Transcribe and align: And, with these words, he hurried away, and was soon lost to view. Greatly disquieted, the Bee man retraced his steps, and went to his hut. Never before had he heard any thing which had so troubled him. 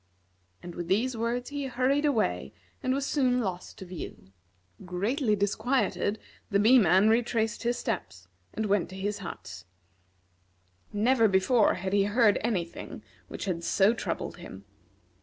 And, 0.63 0.73
with 0.73 0.87
these 0.87 1.15
words, 1.15 1.51
he 1.51 1.65
hurried 1.67 2.05
away, 2.05 2.53
and 2.81 2.91
was 2.91 3.05
soon 3.05 3.39
lost 3.39 3.77
to 3.77 3.85
view. 3.85 4.31
Greatly 4.83 5.35
disquieted, 5.35 6.17
the 6.49 6.57
Bee 6.57 6.79
man 6.79 7.07
retraced 7.07 7.61
his 7.61 7.77
steps, 7.77 8.27
and 8.51 8.65
went 8.65 8.89
to 8.89 8.95
his 8.95 9.19
hut. 9.19 9.63
Never 10.91 11.27
before 11.27 11.75
had 11.75 11.93
he 11.93 12.05
heard 12.05 12.39
any 12.41 12.65
thing 12.65 13.03
which 13.27 13.45
had 13.45 13.63
so 13.63 13.93
troubled 13.93 14.37
him. 14.37 14.65